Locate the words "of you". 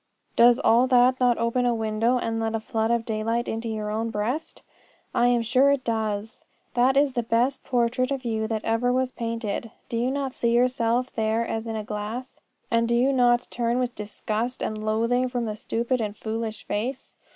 8.09-8.47